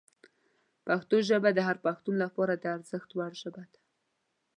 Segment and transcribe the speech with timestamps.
[0.87, 3.79] پښتو ژبه د هر پښتون لپاره د ارزښت وړ ژبه ده.